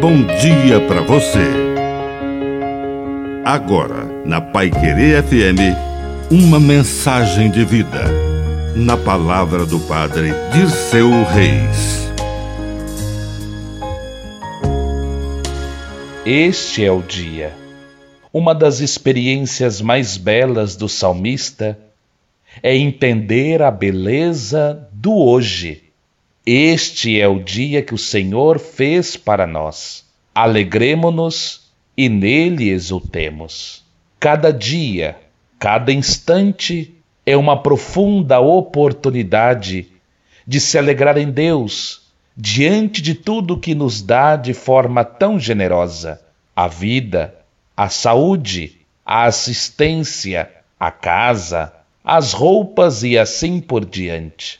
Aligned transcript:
bom 0.00 0.22
dia 0.24 0.80
para 0.88 1.02
você. 1.02 1.46
Agora, 3.44 4.06
na 4.24 4.40
Pai 4.40 4.70
Querer 4.70 5.22
FM, 5.22 5.76
uma 6.30 6.58
mensagem 6.58 7.50
de 7.50 7.66
vida. 7.66 8.06
Na 8.74 8.96
palavra 8.96 9.66
do 9.66 9.78
Padre 9.80 10.32
Dirceu 10.54 11.10
Reis. 11.24 12.10
Este 16.24 16.82
é 16.82 16.90
o 16.90 17.02
dia. 17.02 17.52
Uma 18.32 18.54
das 18.54 18.80
experiências 18.80 19.82
mais 19.82 20.16
belas 20.16 20.76
do 20.76 20.88
salmista 20.88 21.78
é 22.62 22.74
entender 22.74 23.60
a 23.60 23.70
beleza 23.70 24.88
do 24.92 25.14
hoje 25.14 25.89
este 26.46 27.20
é 27.20 27.28
o 27.28 27.38
dia 27.38 27.82
que 27.82 27.94
o 27.94 27.98
Senhor 27.98 28.58
fez 28.58 29.16
para 29.16 29.46
nós. 29.46 30.04
Alegremo-nos 30.34 31.70
e 31.96 32.08
nele 32.08 32.70
exultemos. 32.70 33.84
Cada 34.18 34.50
dia, 34.52 35.16
cada 35.58 35.92
instante 35.92 36.94
é 37.26 37.36
uma 37.36 37.62
profunda 37.62 38.40
oportunidade 38.40 39.88
de 40.46 40.60
se 40.60 40.78
alegrar 40.78 41.18
em 41.18 41.30
Deus 41.30 42.10
diante 42.36 43.02
de 43.02 43.14
tudo 43.14 43.58
que 43.58 43.74
nos 43.74 44.00
dá 44.00 44.34
de 44.34 44.54
forma 44.54 45.04
tão 45.04 45.38
generosa: 45.38 46.20
a 46.56 46.66
vida, 46.66 47.34
a 47.76 47.90
saúde, 47.90 48.78
a 49.04 49.24
assistência, 49.24 50.50
a 50.78 50.90
casa, 50.90 51.72
as 52.02 52.32
roupas 52.32 53.02
e 53.02 53.18
assim 53.18 53.60
por 53.60 53.84
diante. 53.84 54.58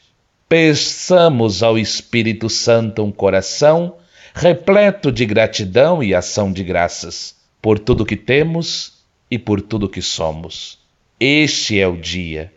Peçamos 0.50 1.62
ao 1.62 1.78
Espírito 1.78 2.50
Santo 2.50 3.04
um 3.04 3.12
coração 3.12 3.98
repleto 4.34 5.12
de 5.12 5.24
gratidão 5.24 6.02
e 6.02 6.12
ação 6.12 6.52
de 6.52 6.64
graças 6.64 7.36
por 7.62 7.78
tudo 7.78 8.04
que 8.04 8.16
temos 8.16 9.04
e 9.30 9.38
por 9.38 9.62
tudo 9.62 9.88
que 9.88 10.02
somos. 10.02 10.76
Este 11.20 11.78
é 11.78 11.86
o 11.86 11.96
dia, 11.96 12.52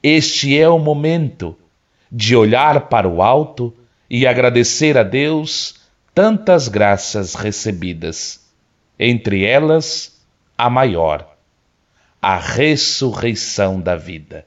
este 0.00 0.56
é 0.56 0.68
o 0.68 0.78
momento 0.78 1.58
de 2.12 2.36
olhar 2.36 2.82
para 2.82 3.08
o 3.08 3.20
alto 3.20 3.74
e 4.08 4.24
agradecer 4.24 4.96
a 4.96 5.02
Deus 5.02 5.80
tantas 6.14 6.68
graças 6.68 7.34
recebidas, 7.34 8.46
entre 8.96 9.44
elas 9.44 10.16
a 10.56 10.70
maior, 10.70 11.36
a 12.22 12.38
ressurreição 12.38 13.80
da 13.80 13.96
vida. 13.96 14.46